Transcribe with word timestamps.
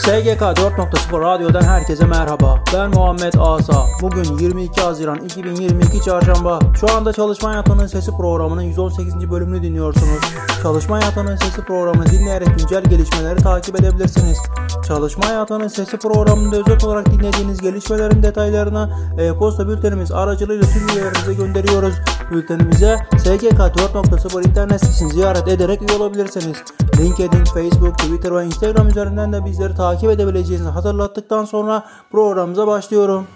SGK 0.00 0.42
4.0 0.42 1.20
Radyo'dan 1.20 1.62
herkese 1.62 2.06
merhaba. 2.06 2.64
Ben 2.74 2.90
Muhammed 2.90 3.34
Asa. 3.38 3.86
Bugün 4.02 4.38
22 4.38 4.80
Haziran 4.80 5.24
2022 5.24 6.00
Çarşamba. 6.00 6.58
Şu 6.80 6.96
anda 6.96 7.12
Çalışma 7.12 7.48
Hayatının 7.48 7.86
Sesi 7.86 8.10
programının 8.10 8.62
118. 8.62 9.30
bölümünü 9.30 9.62
dinliyorsunuz. 9.62 10.20
Çalışma 10.62 10.96
Hayatının 10.96 11.36
Sesi 11.36 11.62
programını 11.64 12.06
dinleyerek 12.06 12.58
güncel 12.58 12.82
gelişmeleri 12.82 13.42
takip 13.42 13.80
edebilirsiniz. 13.80 14.38
Çalışma 14.86 15.28
Hayatının 15.28 15.68
Sesi 15.68 15.98
programında 15.98 16.56
özet 16.56 16.84
olarak 16.84 17.06
dinlediğiniz 17.06 17.60
gelişmelerin 17.60 18.22
detaylarını 18.22 18.90
e-posta 19.18 19.68
bültenimiz 19.68 20.12
aracılığıyla 20.12 20.66
tüm 20.66 20.88
üyelerimize 20.88 21.34
gönderiyoruz. 21.34 21.94
Bültenimize 22.30 22.96
SGK 23.18 23.58
4.0 23.58 24.48
internet 24.48 24.80
sitesini 24.80 25.12
ziyaret 25.12 25.48
ederek 25.48 25.82
üye 25.82 25.98
olabilirsiniz. 25.98 26.56
LinkedIn, 27.00 27.44
Facebook, 27.44 27.98
Twitter 27.98 28.36
ve 28.36 28.46
Instagram 28.46 28.88
üzerinden 28.88 29.32
de 29.32 29.44
bizleri 29.44 29.74
takip 29.74 30.10
edebileceğinizi 30.10 30.68
hatırlattıktan 30.68 31.44
sonra 31.44 31.84
programımıza 32.10 32.66
başlıyorum. 32.66 33.26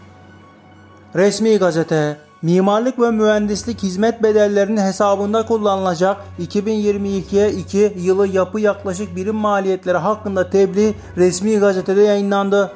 Resmi 1.15 1.59
gazete 1.59 2.17
Mimarlık 2.43 3.01
ve 3.01 3.11
mühendislik 3.11 3.83
hizmet 3.83 4.23
bedellerinin 4.23 4.81
hesabında 4.81 5.47
kullanılacak 5.47 6.17
2022'ye 6.41 7.53
2 7.53 7.93
yılı 7.97 8.29
yapı 8.29 8.61
yaklaşık 8.61 9.17
birim 9.17 9.37
maliyetleri 9.37 9.99
hakkında 9.99 10.51
tebliğ 10.51 10.95
resmi 11.17 11.59
gazetede 11.59 12.03
yayınlandı. 12.03 12.73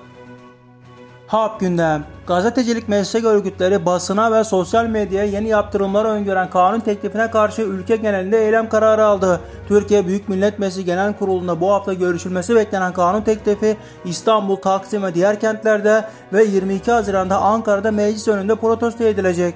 Hap 1.29 1.61
gündem. 1.61 2.05
Gazetecilik 2.27 2.89
meslek 2.89 3.25
örgütleri 3.25 3.87
basına 3.87 4.33
ve 4.33 4.45
sosyal 4.45 4.87
medyaya 4.87 5.25
yeni 5.25 5.49
yaptırımları 5.49 6.09
öngören 6.09 6.51
kanun 6.51 6.81
teklifine 6.81 7.31
karşı 7.31 7.63
ülke 7.63 7.97
genelinde 7.97 8.47
eylem 8.47 8.69
kararı 8.69 9.05
aldı. 9.05 9.41
Türkiye 9.69 10.07
Büyük 10.07 10.29
Millet 10.29 10.59
Meclisi 10.59 10.85
Genel 10.85 11.13
Kurulu'nda 11.17 11.61
bu 11.61 11.73
hafta 11.73 11.93
görüşülmesi 11.93 12.55
beklenen 12.55 12.93
kanun 12.93 13.23
teklifi 13.23 13.77
İstanbul, 14.05 14.57
Taksim 14.57 15.03
ve 15.03 15.15
diğer 15.15 15.41
kentlerde 15.41 16.05
ve 16.33 16.45
22 16.45 16.91
Haziran'da 16.91 17.39
Ankara'da 17.41 17.93
meclis 17.93 18.29
önünde 18.29 18.55
protesto 18.55 19.05
edilecek. 19.05 19.55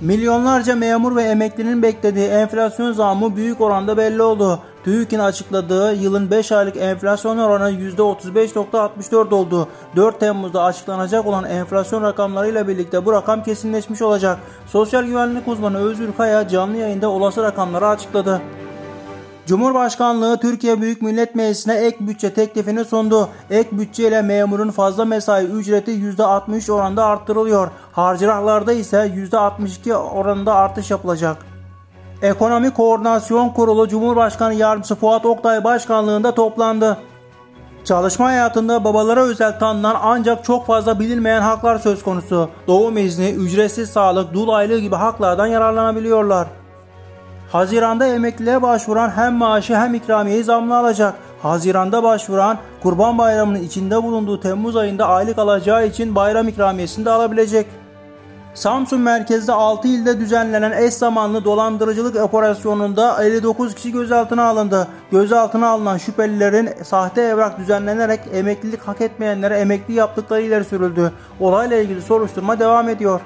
Milyonlarca 0.00 0.76
memur 0.76 1.16
ve 1.16 1.22
emeklinin 1.22 1.82
beklediği 1.82 2.28
enflasyon 2.28 2.92
zammı 2.92 3.36
büyük 3.36 3.60
oranda 3.60 3.96
belli 3.96 4.22
oldu. 4.22 4.60
TÜİK'in 4.84 5.18
açıkladığı 5.18 5.94
yılın 5.94 6.30
5 6.30 6.52
aylık 6.52 6.76
enflasyon 6.76 7.38
oranı 7.38 7.70
%35.64 7.70 9.34
oldu. 9.34 9.68
4 9.96 10.20
Temmuz'da 10.20 10.64
açıklanacak 10.64 11.26
olan 11.26 11.44
enflasyon 11.44 12.02
rakamlarıyla 12.02 12.68
birlikte 12.68 13.04
bu 13.04 13.12
rakam 13.12 13.42
kesinleşmiş 13.42 14.02
olacak. 14.02 14.38
Sosyal 14.66 15.04
güvenlik 15.04 15.48
uzmanı 15.48 15.78
Özgür 15.78 16.12
Kaya 16.16 16.48
canlı 16.48 16.76
yayında 16.76 17.08
olası 17.08 17.42
rakamları 17.42 17.88
açıkladı. 17.88 18.42
Cumhurbaşkanlığı 19.46 20.40
Türkiye 20.40 20.80
Büyük 20.80 21.02
Millet 21.02 21.34
Meclisi'ne 21.34 21.74
ek 21.74 21.96
bütçe 22.00 22.34
teklifini 22.34 22.84
sundu. 22.84 23.28
Ek 23.50 23.68
bütçe 23.72 24.08
ile 24.08 24.22
memurun 24.22 24.70
fazla 24.70 25.04
mesai 25.04 25.44
ücreti 25.44 25.90
%63 25.90 26.72
oranında 26.72 27.04
arttırılıyor. 27.04 27.68
Harcırahlarda 27.92 28.72
ise 28.72 29.12
%62 29.32 29.94
oranında 29.94 30.54
artış 30.54 30.90
yapılacak. 30.90 31.51
Ekonomi 32.22 32.70
Koordinasyon 32.70 33.48
Kurulu 33.48 33.88
Cumhurbaşkanı 33.88 34.54
Yardımcısı 34.54 34.94
Fuat 34.94 35.26
Oktay 35.26 35.64
Başkanlığında 35.64 36.34
toplandı. 36.34 36.96
Çalışma 37.84 38.26
hayatında 38.26 38.84
babalara 38.84 39.20
özel 39.20 39.58
tanınan 39.58 39.96
ancak 40.02 40.44
çok 40.44 40.66
fazla 40.66 41.00
bilinmeyen 41.00 41.42
haklar 41.42 41.78
söz 41.78 42.02
konusu. 42.02 42.48
Doğum 42.66 42.98
izni, 42.98 43.30
ücretsiz 43.30 43.90
sağlık, 43.90 44.34
dul 44.34 44.48
aylığı 44.48 44.78
gibi 44.78 44.94
haklardan 44.94 45.46
yararlanabiliyorlar. 45.46 46.46
Haziranda 47.52 48.06
emekliliğe 48.06 48.62
başvuran 48.62 49.10
hem 49.10 49.34
maaşı 49.34 49.76
hem 49.76 49.94
ikramiyeyi 49.94 50.44
zamlı 50.44 50.76
alacak. 50.76 51.14
Haziranda 51.42 52.02
başvuran 52.02 52.58
Kurban 52.82 53.18
Bayramı'nın 53.18 53.62
içinde 53.62 54.02
bulunduğu 54.02 54.40
Temmuz 54.40 54.76
ayında 54.76 55.06
aylık 55.06 55.38
alacağı 55.38 55.86
için 55.86 56.14
bayram 56.14 56.48
ikramiyesini 56.48 57.04
de 57.04 57.10
alabilecek. 57.10 57.66
Samsun 58.54 59.00
merkezde 59.00 59.52
6 59.52 59.88
ilde 59.88 60.20
düzenlenen 60.20 60.72
eş 60.72 60.94
zamanlı 60.94 61.44
dolandırıcılık 61.44 62.16
operasyonunda 62.16 63.24
59 63.24 63.74
kişi 63.74 63.92
gözaltına 63.92 64.44
alındı. 64.44 64.88
Gözaltına 65.10 65.68
alınan 65.68 65.98
şüphelilerin 65.98 66.68
sahte 66.84 67.22
evrak 67.22 67.58
düzenlenerek 67.58 68.20
emeklilik 68.32 68.80
hak 68.80 69.00
etmeyenlere 69.00 69.54
emekli 69.54 69.94
yaptıkları 69.94 70.42
ileri 70.42 70.64
sürüldü. 70.64 71.12
Olayla 71.40 71.76
ilgili 71.76 72.02
soruşturma 72.02 72.60
devam 72.60 72.88
ediyor. 72.88 73.20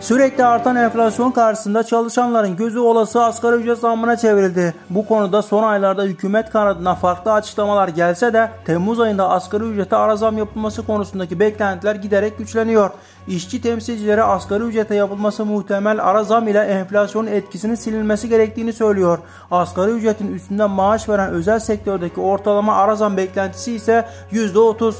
Sürekli 0.00 0.44
artan 0.44 0.76
enflasyon 0.76 1.30
karşısında 1.30 1.82
çalışanların 1.82 2.56
gözü 2.56 2.78
olası 2.78 3.24
asgari 3.24 3.56
ücret 3.56 3.78
zammına 3.78 4.16
çevrildi. 4.16 4.74
Bu 4.90 5.06
konuda 5.06 5.42
son 5.42 5.62
aylarda 5.62 6.02
hükümet 6.02 6.50
kanadından 6.50 6.94
farklı 6.94 7.32
açıklamalar 7.32 7.88
gelse 7.88 8.32
de 8.32 8.50
Temmuz 8.64 9.00
ayında 9.00 9.30
asgari 9.30 9.64
ücrete 9.64 9.96
ara 9.96 10.16
zam 10.16 10.38
yapılması 10.38 10.86
konusundaki 10.86 11.40
beklentiler 11.40 11.94
giderek 11.94 12.38
güçleniyor. 12.38 12.90
İşçi 13.28 13.62
temsilcileri 13.62 14.22
asgari 14.22 14.64
ücrete 14.64 14.94
yapılması 14.94 15.44
muhtemel 15.44 16.04
ara 16.04 16.24
zam 16.24 16.48
ile 16.48 16.60
enflasyonun 16.60 17.26
etkisinin 17.26 17.74
silinmesi 17.74 18.28
gerektiğini 18.28 18.72
söylüyor. 18.72 19.18
Asgari 19.50 19.90
ücretin 19.90 20.34
üstünden 20.34 20.70
maaş 20.70 21.08
veren 21.08 21.30
özel 21.30 21.58
sektördeki 21.58 22.20
ortalama 22.20 22.76
ara 22.76 22.96
zam 22.96 23.16
beklentisi 23.16 23.72
ise 23.72 24.04
%30. 24.32 24.94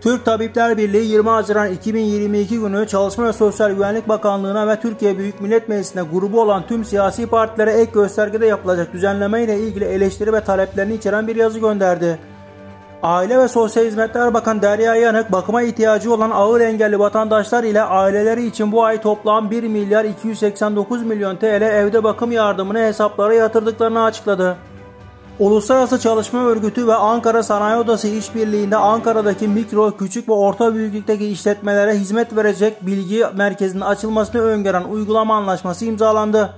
Türk 0.00 0.24
Tabipler 0.24 0.76
Birliği 0.76 1.10
20 1.10 1.28
Haziran 1.28 1.72
2022 1.72 2.60
günü 2.60 2.86
Çalışma 2.86 3.24
ve 3.24 3.32
Sosyal 3.32 3.70
Güvenlik 3.70 4.08
Bakanlığı'na 4.08 4.68
ve 4.68 4.80
Türkiye 4.80 5.18
Büyük 5.18 5.40
Millet 5.40 5.68
Meclisi'ne 5.68 6.02
grubu 6.02 6.40
olan 6.40 6.66
tüm 6.66 6.84
siyasi 6.84 7.26
partilere 7.26 7.72
ek 7.72 7.90
göstergede 7.94 8.46
yapılacak 8.46 8.92
düzenleme 8.92 9.42
ile 9.42 9.58
ilgili 9.58 9.84
eleştiri 9.84 10.32
ve 10.32 10.40
taleplerini 10.40 10.94
içeren 10.94 11.28
bir 11.28 11.36
yazı 11.36 11.58
gönderdi. 11.58 12.18
Aile 13.02 13.38
ve 13.38 13.48
Sosyal 13.48 13.84
Hizmetler 13.84 14.34
Bakan 14.34 14.62
Derya 14.62 14.94
Yanık 14.94 15.32
bakıma 15.32 15.62
ihtiyacı 15.62 16.14
olan 16.14 16.30
ağır 16.30 16.60
engelli 16.60 16.98
vatandaşlar 16.98 17.64
ile 17.64 17.82
aileleri 17.82 18.46
için 18.46 18.72
bu 18.72 18.84
ay 18.84 19.00
toplam 19.00 19.50
1 19.50 19.62
milyar 19.62 20.04
289 20.04 21.02
milyon 21.02 21.36
TL 21.36 21.62
evde 21.62 22.04
bakım 22.04 22.32
yardımını 22.32 22.78
hesaplara 22.78 23.34
yatırdıklarını 23.34 24.02
açıkladı. 24.02 24.56
Uluslararası 25.40 26.00
Çalışma 26.00 26.44
Örgütü 26.44 26.86
ve 26.86 26.94
Ankara 26.94 27.42
Sanayi 27.42 27.76
Odası 27.76 28.08
işbirliğinde 28.08 28.76
Ankara'daki 28.76 29.48
mikro, 29.48 29.96
küçük 29.96 30.28
ve 30.28 30.32
orta 30.32 30.74
büyüklükteki 30.74 31.26
işletmelere 31.26 31.94
hizmet 31.94 32.36
verecek 32.36 32.86
bilgi 32.86 33.24
merkezinin 33.36 33.80
açılmasını 33.80 34.42
öngören 34.42 34.84
uygulama 34.84 35.36
anlaşması 35.36 35.84
imzalandı. 35.84 36.54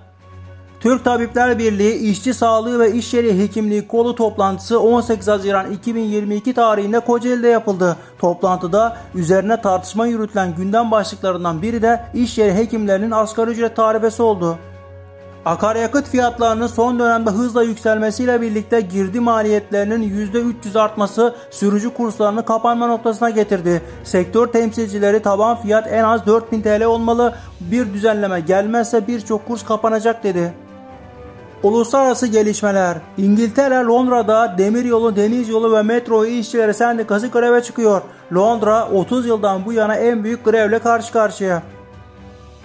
Türk 0.81 1.05
Tabipler 1.05 1.59
Birliği 1.59 1.95
İşçi 2.11 2.35
Sağlığı 2.35 2.79
ve 2.79 2.93
İş 2.93 3.15
Yeri 3.15 3.39
Hekimliği 3.39 3.89
Kolu 3.89 4.15
toplantısı 4.15 4.81
18 4.81 5.29
Haziran 5.29 5.73
2022 5.73 6.55
tarihinde 6.55 7.01
Kocaeli'de 7.01 7.49
yapıldı. 7.49 7.97
Toplantıda 8.19 8.97
üzerine 9.15 9.61
tartışma 9.61 10.07
yürütülen 10.07 10.55
gündem 10.55 10.91
başlıklarından 10.91 11.63
biri 11.63 11.83
de 11.83 12.05
iş 12.15 12.39
yeri 12.39 12.55
hekimlerinin 12.55 13.11
asgari 13.11 13.51
ücret 13.51 13.77
tarifesi 13.77 14.23
oldu. 14.23 14.59
Akaryakıt 15.47 16.09
fiyatlarının 16.09 16.67
son 16.67 16.99
dönemde 16.99 17.31
hızla 17.31 17.63
yükselmesiyle 17.63 18.41
birlikte 18.41 18.81
girdi 18.81 19.21
maliyetlerinin 19.21 20.03
%300 20.03 20.79
artması 20.79 21.35
sürücü 21.51 21.95
kurslarını 21.95 22.45
kapanma 22.45 22.87
noktasına 22.87 23.31
getirdi. 23.31 23.83
Sektör 24.05 24.47
temsilcileri 24.47 25.23
taban 25.23 25.57
fiyat 25.57 25.87
en 25.93 26.05
az 26.05 26.27
4000 26.27 26.63
TL 26.63 26.85
olmalı, 26.85 27.35
bir 27.61 27.95
düzenleme 27.95 28.41
gelmezse 28.41 29.07
birçok 29.07 29.47
kurs 29.47 29.65
kapanacak 29.65 30.25
dedi. 30.25 30.55
Uluslararası 31.63 32.27
gelişmeler. 32.27 32.97
İngiltere 33.19 33.85
Londra'da 33.85 34.55
demiryolu, 34.59 35.17
deniz 35.17 35.49
yolu 35.49 35.77
ve 35.77 35.83
metro 35.83 36.25
işçileri 36.25 36.75
sendikası 36.75 37.27
greve 37.27 37.63
çıkıyor. 37.63 38.03
Londra 38.35 38.89
30 38.89 39.27
yıldan 39.27 39.65
bu 39.65 39.73
yana 39.73 39.97
en 39.97 40.25
büyük 40.25 40.45
grevle 40.45 40.79
karşı 40.79 41.13
karşıya. 41.13 41.63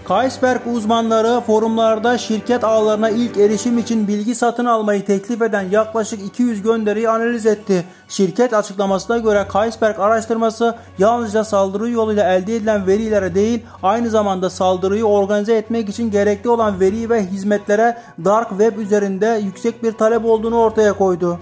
Kaisberg 0.07 0.61
uzmanları 0.67 1.41
forumlarda 1.41 2.17
şirket 2.17 2.63
ağlarına 2.63 3.09
ilk 3.09 3.37
erişim 3.37 3.77
için 3.77 4.07
bilgi 4.07 4.35
satın 4.35 4.65
almayı 4.65 5.05
teklif 5.05 5.41
eden 5.41 5.61
yaklaşık 5.71 6.25
200 6.25 6.61
gönderiyi 6.61 7.09
analiz 7.09 7.45
etti. 7.45 7.85
Şirket 8.07 8.53
açıklamasına 8.53 9.17
göre 9.17 9.45
Kaisberg 9.49 9.99
araştırması 9.99 10.75
yalnızca 10.97 11.43
saldırı 11.43 11.89
yoluyla 11.89 12.33
elde 12.33 12.55
edilen 12.55 12.87
verilere 12.87 13.35
değil 13.35 13.65
aynı 13.83 14.09
zamanda 14.09 14.49
saldırıyı 14.49 15.05
organize 15.05 15.57
etmek 15.57 15.89
için 15.89 16.11
gerekli 16.11 16.49
olan 16.49 16.79
veri 16.79 17.09
ve 17.09 17.25
hizmetlere 17.25 17.97
Dark 18.25 18.49
Web 18.49 18.77
üzerinde 18.77 19.41
yüksek 19.43 19.83
bir 19.83 19.91
talep 19.91 20.25
olduğunu 20.25 20.59
ortaya 20.59 20.93
koydu. 20.93 21.39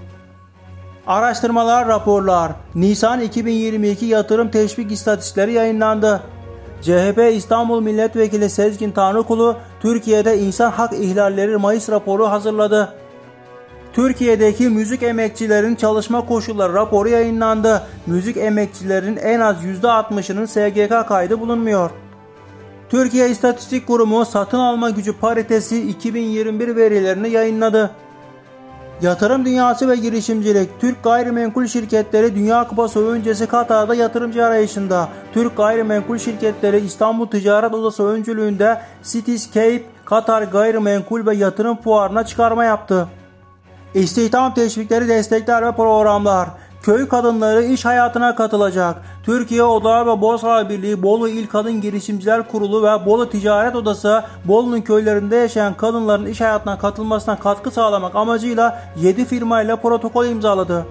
Araştırmalar, 1.08 1.88
raporlar. 1.88 2.52
Nisan 2.76 3.22
2022 3.22 4.06
yatırım 4.06 4.52
teşvik 4.52 4.92
istatistikleri 4.92 5.54
yayınlandı. 5.54 6.22
CHP 6.82 7.34
İstanbul 7.34 7.82
Milletvekili 7.82 8.50
Sezgin 8.50 8.92
Tanrıkulu 8.92 9.58
Türkiye'de 9.80 10.40
insan 10.40 10.72
hak 10.72 10.94
ihlalleri 10.94 11.58
Mayıs 11.58 11.90
raporu 11.90 12.30
hazırladı. 12.30 12.94
Türkiye'deki 13.94 14.70
müzik 14.70 15.04
emekçilerin 15.04 15.76
çalışma 15.76 16.26
koşulları 16.26 16.74
raporu 16.74 17.10
yayınlandı. 17.10 17.82
Müzik 18.08 18.38
emekçilerin 18.38 19.18
en 19.18 19.40
az 19.40 19.56
%60'ının 19.84 20.46
SGK 20.46 21.08
kaydı 21.08 21.40
bulunmuyor. 21.40 21.90
Türkiye 22.90 23.30
İstatistik 23.30 23.88
Kurumu 23.88 24.26
satın 24.26 24.60
alma 24.60 24.90
gücü 24.90 25.20
paritesi 25.20 25.90
2021 25.90 26.76
verilerini 26.76 27.30
yayınladı. 27.30 27.92
Yatırım 29.02 29.46
dünyası 29.46 29.90
ve 29.90 29.96
girişimcilik. 29.96 30.70
Türk 30.82 31.04
gayrimenkul 31.04 31.66
şirketleri 31.68 32.36
Dünya 32.36 32.68
Kupası 32.68 33.08
öncesi 33.08 33.48
Katar'da 33.48 33.96
yatırımcı 33.96 34.46
arayışında. 34.46 35.10
Türk 35.34 35.58
gayrimenkul 35.58 36.18
şirketleri 36.18 36.80
İstanbul 36.80 37.28
Ticaret 37.28 37.74
Odası 37.74 38.04
öncülüğünde 38.04 38.82
Cityscape 39.04 39.84
Katar 40.06 40.42
Gayrimenkul 40.44 41.26
ve 41.26 41.36
Yatırım 41.36 41.82
Fuarı'na 41.82 42.26
çıkarma 42.26 42.66
yaptı. 42.66 43.08
İstihdam 43.94 44.54
teşvikleri, 44.54 45.08
destekler 45.08 45.66
ve 45.66 45.72
programlar. 45.72 46.50
Köy 46.86 47.08
kadınları 47.08 47.64
iş 47.64 47.86
hayatına 47.86 48.36
katılacak. 48.36 48.96
Türkiye 49.24 49.64
Odalar 49.64 50.08
ve 50.08 50.22
Borsalar 50.22 50.70
Birliği, 50.70 51.04
Bolu 51.04 51.30
İl 51.30 51.48
Kadın 51.48 51.82
Girişimciler 51.82 52.48
Kurulu 52.48 52.84
ve 52.84 53.06
Bolu 53.06 53.30
Ticaret 53.30 53.76
Odası 53.76 54.24
Bolu'nun 54.46 54.82
köylerinde 54.82 55.36
yaşayan 55.36 55.74
kadınların 55.74 56.26
iş 56.26 56.42
hayatına 56.42 56.78
katılmasına 56.78 57.40
katkı 57.40 57.72
sağlamak 57.72 58.16
amacıyla 58.16 58.82
7 59.02 59.26
firmayla 59.26 59.76
protokol 59.76 60.26
imzaladı. 60.26 60.86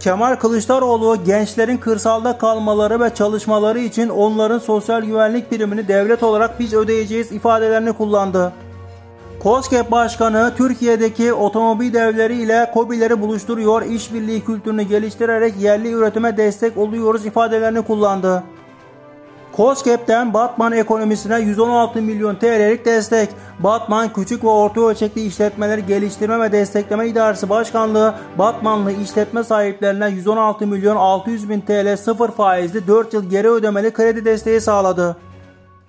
Kemal 0.00 0.36
Kılıçdaroğlu 0.36 1.24
gençlerin 1.24 1.76
kırsalda 1.76 2.38
kalmaları 2.38 3.00
ve 3.00 3.14
çalışmaları 3.14 3.78
için 3.78 4.08
onların 4.08 4.58
sosyal 4.58 5.02
güvenlik 5.02 5.50
primini 5.50 5.88
devlet 5.88 6.22
olarak 6.22 6.60
biz 6.60 6.74
ödeyeceğiz 6.74 7.32
ifadelerini 7.32 7.92
kullandı. 7.92 8.52
COSGAP 9.42 9.90
Başkanı 9.90 10.52
Türkiye'deki 10.56 11.32
otomobil 11.32 11.94
devleri 11.94 12.34
ile 12.34 12.70
COBİ'leri 12.74 13.20
buluşturuyor, 13.20 13.82
işbirliği 13.82 14.44
kültürünü 14.44 14.82
geliştirerek 14.82 15.54
yerli 15.60 15.90
üretime 15.90 16.36
destek 16.36 16.76
oluyoruz 16.76 17.26
ifadelerini 17.26 17.82
kullandı. 17.82 18.42
COSGAP'ten 19.56 20.34
Batman 20.34 20.72
ekonomisine 20.72 21.40
116 21.40 22.02
milyon 22.02 22.34
TL'lik 22.34 22.84
destek. 22.84 23.28
Batman 23.58 24.12
Küçük 24.12 24.44
ve 24.44 24.48
Orta 24.48 24.80
Ölçekli 24.80 25.20
İşletmeleri 25.20 25.86
Geliştirme 25.86 26.40
ve 26.40 26.52
Destekleme 26.52 27.08
İdaresi 27.08 27.48
Başkanlığı 27.48 28.14
Batmanlı 28.38 28.92
işletme 28.92 29.44
sahiplerine 29.44 30.10
116 30.10 30.66
milyon 30.66 30.96
600 30.96 31.48
bin 31.48 31.60
TL 31.60 31.96
sıfır 31.96 32.30
faizli 32.30 32.86
4 32.86 33.12
yıl 33.12 33.30
geri 33.30 33.50
ödemeli 33.50 33.92
kredi 33.92 34.24
desteği 34.24 34.60
sağladı. 34.60 35.16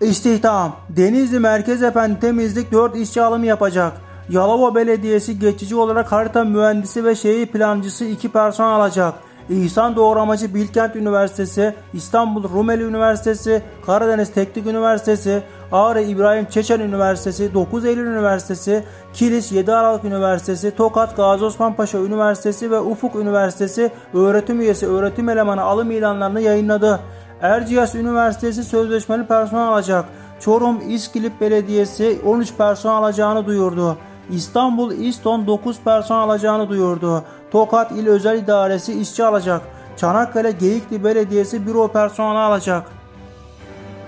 İstihdam 0.02 0.76
Denizli 0.90 1.40
Merkez 1.40 1.84
Efendi 1.84 2.20
Temizlik 2.20 2.72
4 2.72 2.96
işçi 2.96 3.22
alımı 3.22 3.46
yapacak. 3.46 3.94
Yalova 4.30 4.76
Belediyesi 4.76 5.40
geçici 5.40 5.76
olarak 5.76 6.12
harita 6.12 6.44
mühendisi 6.44 7.06
ve 7.06 7.16
şehir 7.16 7.46
plancısı 7.46 8.06
2 8.06 8.30
personel 8.30 8.76
alacak. 8.76 9.14
İhsan 9.50 9.96
Doğramacı 9.96 10.56
Bilkent 10.56 10.96
Üniversitesi, 10.96 11.76
İstanbul 11.94 12.44
Rumeli 12.44 12.84
Üniversitesi, 12.84 13.62
Karadeniz 13.86 14.32
Teknik 14.32 14.66
Üniversitesi, 14.68 15.44
Ağrı 15.72 16.02
İbrahim 16.02 16.46
Çeçen 16.46 16.80
Üniversitesi, 16.80 17.54
9 17.54 17.86
Eylül 17.86 18.08
Üniversitesi, 18.08 18.84
Kilis 19.14 19.52
7 19.52 19.74
Aralık 19.74 20.04
Üniversitesi, 20.04 20.76
Tokat 20.76 21.16
Gazi 21.16 21.46
Osman 21.46 21.74
Paşa 21.74 21.98
Üniversitesi 21.98 22.72
ve 22.72 22.80
Ufuk 22.80 23.16
Üniversitesi 23.16 23.92
öğretim 24.14 24.62
üyesi 24.62 24.88
öğretim 24.88 25.30
elemanı 25.30 25.62
alım 25.62 25.92
ilanlarını 25.92 26.42
yayınladı. 26.42 27.00
Erciyes 27.42 27.95
Üniversitesi 27.95 28.63
sözleşmeli 28.63 29.28
personel 29.28 29.68
alacak. 29.68 30.06
Çorum 30.39 30.89
İskilip 30.89 31.42
Belediyesi 31.42 32.19
13 32.25 32.54
personel 32.57 32.98
alacağını 32.98 33.45
duyurdu. 33.45 33.98
İstanbul 34.30 34.92
İston 34.92 35.48
9 35.48 35.80
personel 35.80 36.22
alacağını 36.22 36.69
duyurdu. 36.69 37.24
Tokat 37.51 37.92
İl 37.92 38.07
Özel 38.07 38.38
İdaresi 38.38 39.01
işçi 39.01 39.25
alacak. 39.25 39.62
Çanakkale 39.98 40.51
Geyikli 40.51 41.04
Belediyesi 41.04 41.66
büro 41.66 41.88
personeli 41.88 42.38
alacak. 42.38 42.84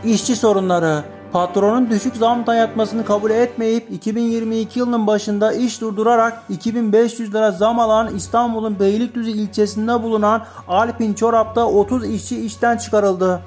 İşçi 0.04 0.36
sorunları 0.36 1.04
Patronun 1.32 1.90
düşük 1.90 2.16
zam 2.16 2.46
dayatmasını 2.46 3.06
kabul 3.06 3.32
etmeyip 3.32 3.92
2022 3.92 4.80
yılının 4.80 5.08
başında 5.08 5.54
iş 5.54 5.82
durdurarak 5.82 6.44
2500 6.50 7.34
lira 7.34 7.52
zam 7.52 7.80
alan 7.80 8.16
İstanbul'un 8.16 8.80
Beylikdüzü 8.80 9.32
ilçesinde 9.32 10.04
bulunan 10.04 10.46
Alpin 10.68 11.14
Çorap'ta 11.14 11.66
30 11.66 12.10
işçi 12.10 12.46
işten 12.46 12.78
çıkarıldı. 12.78 13.42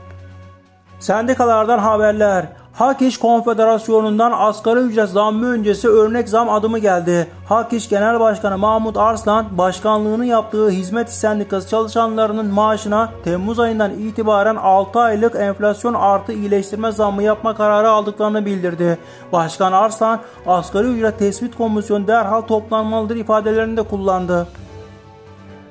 Sendikalardan 1.01 1.79
haberler. 1.79 2.47
Hak 2.73 3.03
İş 3.03 3.19
Konfederasyonu'ndan 3.19 4.33
asgari 4.37 4.81
ücret 4.81 5.09
zammı 5.09 5.47
öncesi 5.47 5.89
örnek 5.89 6.29
zam 6.29 6.51
adımı 6.51 6.79
geldi. 6.79 7.27
Hak 7.49 7.73
İş 7.73 7.89
Genel 7.89 8.21
Başkanı 8.21 8.59
Mahmut 8.59 8.97
Arslan, 8.97 9.59
başkanlığını 9.59 10.27
yaptığı 10.27 10.71
Hizmet 10.71 11.13
Sendikası 11.13 11.69
çalışanlarının 11.69 12.47
maaşına 12.47 13.09
Temmuz 13.25 13.61
ayından 13.61 13.91
itibaren 13.91 14.57
6 14.57 15.01
aylık 15.01 15.35
enflasyon 15.37 15.95
artı 15.95 16.33
iyileştirme 16.33 16.93
zammı 16.93 17.23
yapma 17.23 17.55
kararı 17.55 17.91
aldıklarını 17.91 18.47
bildirdi. 18.47 18.99
Başkan 19.33 19.73
Arslan, 19.73 20.21
asgari 20.47 20.87
ücret 20.87 21.19
tespit 21.19 21.57
komisyonu 21.57 22.07
derhal 22.07 22.41
toplanmalıdır 22.41 23.17
ifadelerini 23.17 23.77
de 23.77 23.83
kullandı. 23.83 24.47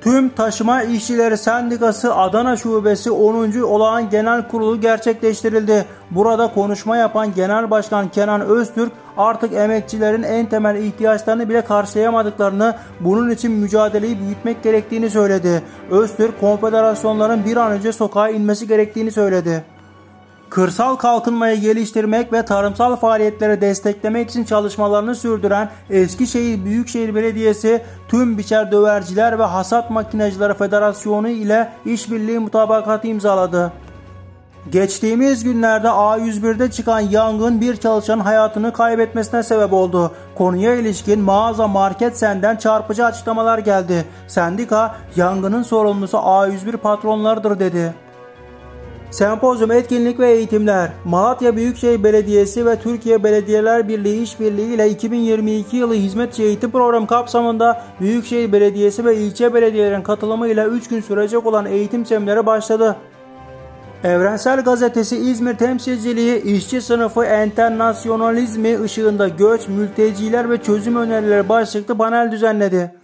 Tüm 0.02 0.28
Taşıma 0.28 0.82
İşçileri 0.82 1.36
Sendikası 1.36 2.14
Adana 2.14 2.56
Şubesi 2.56 3.10
10. 3.10 3.60
Olağan 3.62 4.10
Genel 4.10 4.48
Kurulu 4.48 4.80
gerçekleştirildi. 4.80 5.84
Burada 6.10 6.54
konuşma 6.54 6.96
yapan 6.96 7.34
Genel 7.34 7.70
Başkan 7.70 8.08
Kenan 8.08 8.40
Öztürk 8.40 8.92
artık 9.16 9.52
emekçilerin 9.52 10.22
en 10.22 10.46
temel 10.46 10.76
ihtiyaçlarını 10.76 11.48
bile 11.48 11.60
karşılayamadıklarını, 11.64 12.76
bunun 13.00 13.30
için 13.30 13.52
mücadeleyi 13.52 14.20
büyütmek 14.20 14.62
gerektiğini 14.62 15.10
söyledi. 15.10 15.62
Öztürk, 15.90 16.40
konfederasyonların 16.40 17.44
bir 17.44 17.56
an 17.56 17.72
önce 17.72 17.92
sokağa 17.92 18.28
inmesi 18.28 18.68
gerektiğini 18.68 19.10
söyledi 19.10 19.64
kırsal 20.54 20.96
kalkınmayı 20.96 21.60
geliştirmek 21.60 22.32
ve 22.32 22.44
tarımsal 22.44 22.96
faaliyetleri 22.96 23.60
desteklemek 23.60 24.30
için 24.30 24.44
çalışmalarını 24.44 25.14
sürdüren 25.14 25.70
Eskişehir 25.90 26.64
Büyükşehir 26.64 27.14
Belediyesi 27.14 27.82
tüm 28.08 28.38
biçer 28.38 28.72
döverciler 28.72 29.38
ve 29.38 29.42
hasat 29.42 29.90
makinecileri 29.90 30.54
federasyonu 30.54 31.28
ile 31.28 31.72
işbirliği 31.84 32.38
mutabakatı 32.38 33.08
imzaladı. 33.08 33.72
Geçtiğimiz 34.70 35.44
günlerde 35.44 35.88
A101'de 35.88 36.70
çıkan 36.70 37.00
yangın 37.00 37.60
bir 37.60 37.76
çalışan 37.76 38.20
hayatını 38.20 38.72
kaybetmesine 38.72 39.42
sebep 39.42 39.72
oldu. 39.72 40.12
Konuya 40.34 40.74
ilişkin 40.74 41.20
mağaza 41.20 41.68
market 41.68 42.18
senden 42.18 42.56
çarpıcı 42.56 43.04
açıklamalar 43.04 43.58
geldi. 43.58 44.04
Sendika 44.28 44.94
yangının 45.16 45.62
sorumlusu 45.62 46.16
A101 46.16 46.76
patronlarıdır 46.76 47.58
dedi. 47.58 47.94
Sempozyum 49.12 49.72
etkinlik 49.72 50.18
ve 50.18 50.30
eğitimler 50.30 50.92
Malatya 51.04 51.56
Büyükşehir 51.56 52.04
Belediyesi 52.04 52.66
ve 52.66 52.76
Türkiye 52.76 53.24
Belediyeler 53.24 53.88
Birliği 53.88 54.22
İşbirliği 54.22 54.74
ile 54.74 54.90
2022 54.90 55.76
yılı 55.76 55.94
hizmetçi 55.94 56.42
eğitim 56.42 56.70
programı 56.70 57.06
kapsamında 57.06 57.82
Büyükşehir 58.00 58.52
Belediyesi 58.52 59.04
ve 59.04 59.16
ilçe 59.16 59.54
belediyelerin 59.54 60.02
katılımıyla 60.02 60.66
3 60.66 60.88
gün 60.88 61.00
sürecek 61.00 61.46
olan 61.46 61.66
eğitim 61.66 62.06
seminerleri 62.06 62.46
başladı. 62.46 62.96
Evrensel 64.04 64.64
Gazetesi 64.64 65.16
İzmir 65.16 65.54
temsilciliği 65.54 66.42
işçi 66.42 66.80
sınıfı 66.80 67.24
enternasyonalizmi 67.24 68.82
ışığında 68.82 69.28
göç, 69.28 69.68
mülteciler 69.68 70.50
ve 70.50 70.62
çözüm 70.62 70.96
önerileri 70.96 71.48
başlıklı 71.48 71.96
panel 71.96 72.32
düzenledi. 72.32 73.01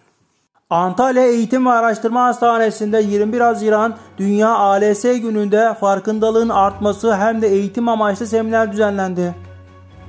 Antalya 0.71 1.23
Eğitim 1.23 1.67
ve 1.67 1.71
Araştırma 1.71 2.25
Hastanesi'nde 2.25 2.99
21 2.99 3.41
Haziran 3.41 3.97
Dünya 4.19 4.49
ALS 4.49 5.03
gününde 5.03 5.75
farkındalığın 5.81 6.49
artması 6.49 7.17
hem 7.17 7.43
de 7.43 7.49
eğitim 7.49 7.89
amaçlı 7.89 8.27
seminer 8.27 8.73
düzenlendi. 8.73 9.35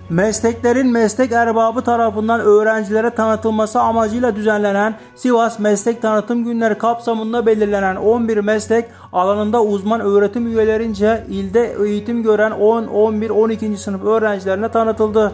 Mesleklerin 0.09 0.87
meslek 0.87 1.31
erbabı 1.31 1.81
tarafından 1.81 2.39
öğrencilere 2.39 3.09
tanıtılması 3.09 3.81
amacıyla 3.81 4.35
düzenlenen 4.35 4.95
Sivas 5.15 5.59
Meslek 5.59 6.01
Tanıtım 6.01 6.43
Günleri 6.43 6.77
kapsamında 6.77 7.45
belirlenen 7.45 7.95
11 7.95 8.37
meslek 8.37 8.85
alanında 9.13 9.63
uzman 9.63 10.01
öğretim 10.01 10.47
üyelerince 10.47 11.23
ilde 11.29 11.75
eğitim 11.85 12.23
gören 12.23 12.51
10, 12.51 12.87
11, 12.87 13.29
12. 13.29 13.77
sınıf 13.77 14.03
öğrencilerine 14.03 14.69
tanıtıldı. 14.69 15.31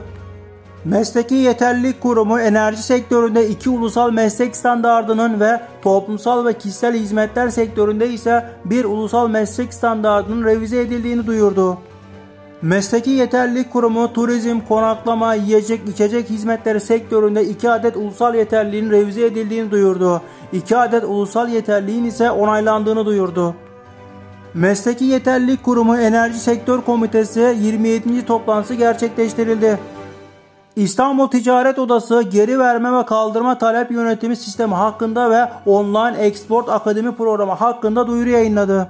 Mesleki 0.85 1.35
Yeterlilik 1.35 2.01
Kurumu 2.01 2.39
enerji 2.39 2.83
sektöründe 2.83 3.47
iki 3.49 3.69
ulusal 3.69 4.11
meslek 4.11 4.55
standardının 4.55 5.39
ve 5.39 5.61
toplumsal 5.81 6.45
ve 6.45 6.53
kişisel 6.53 6.95
hizmetler 6.95 7.49
sektöründe 7.49 8.09
ise 8.09 8.45
bir 8.65 8.85
ulusal 8.85 9.29
meslek 9.29 9.73
standardının 9.73 10.45
revize 10.45 10.81
edildiğini 10.81 11.27
duyurdu. 11.27 11.77
Mesleki 12.61 13.09
Yeterlilik 13.09 13.71
Kurumu 13.71 14.13
turizm, 14.13 14.59
konaklama, 14.59 15.33
yiyecek, 15.33 15.81
içecek 15.89 16.29
hizmetleri 16.29 16.81
sektöründe 16.81 17.45
2 17.45 17.69
adet 17.69 17.97
ulusal 17.97 18.35
yeterliliğin 18.35 18.91
revize 18.91 19.25
edildiğini 19.25 19.71
duyurdu. 19.71 20.21
2 20.53 20.77
adet 20.77 21.03
ulusal 21.03 21.49
yeterliğin 21.49 22.05
ise 22.05 22.31
onaylandığını 22.31 23.05
duyurdu. 23.05 23.55
Mesleki 24.53 25.05
Yeterlilik 25.05 25.63
Kurumu 25.63 25.97
Enerji 25.97 26.39
Sektör 26.39 26.81
Komitesi 26.81 27.55
27. 27.61 28.25
toplantısı 28.25 28.73
gerçekleştirildi. 28.73 29.79
İstanbul 30.75 31.27
Ticaret 31.27 31.79
Odası 31.79 32.21
geri 32.21 32.59
verme 32.59 32.97
ve 32.97 33.05
kaldırma 33.05 33.57
talep 33.57 33.91
yönetimi 33.91 34.35
sistemi 34.35 34.73
hakkında 34.73 35.29
ve 35.31 35.49
Online 35.65 36.17
Export 36.17 36.69
Akademi 36.69 37.15
programı 37.15 37.51
hakkında 37.51 38.07
duyuru 38.07 38.29
yayınladı. 38.29 38.89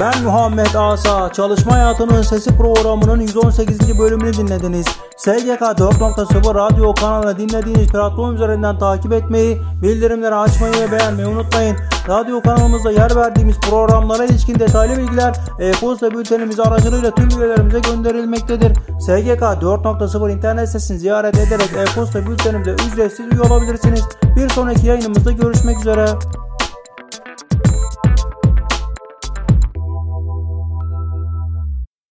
Ben 0.00 0.22
Muhammed 0.24 0.74
Asa. 0.74 1.32
Çalışma 1.32 1.72
Hayatının 1.72 2.22
Sesi 2.22 2.56
programının 2.56 3.20
118. 3.20 3.98
bölümünü 3.98 4.32
dinlediniz. 4.32 4.86
SGK 5.16 5.60
4.0 5.60 6.54
radyo 6.54 6.94
kanalını 6.94 7.38
dinlediğiniz 7.38 7.86
platform 7.86 8.34
üzerinden 8.34 8.78
takip 8.78 9.12
etmeyi, 9.12 9.58
bildirimleri 9.82 10.34
açmayı 10.34 10.72
ve 10.74 10.92
beğenmeyi 10.92 11.28
unutmayın. 11.28 11.76
Radyo 12.08 12.42
kanalımızda 12.42 12.90
yer 12.90 13.16
verdiğimiz 13.16 13.60
programlara 13.60 14.24
ilişkin 14.24 14.58
detaylı 14.58 14.98
bilgiler 14.98 15.34
e-posta 15.60 16.10
bültenimiz 16.10 16.60
aracılığıyla 16.60 17.10
tüm 17.10 17.28
üyelerimize 17.38 17.78
gönderilmektedir. 17.78 18.74
SGK 19.00 19.42
4.0 19.42 20.32
internet 20.32 20.66
sitesini 20.66 20.98
ziyaret 20.98 21.34
ederek 21.38 21.70
e-posta 21.76 22.26
bültenimize 22.26 22.70
ücretsiz 22.70 23.26
üye 23.26 23.40
olabilirsiniz. 23.40 24.04
Bir 24.36 24.48
sonraki 24.48 24.86
yayınımızda 24.86 25.32
görüşmek 25.32 25.80
üzere. 25.80 26.06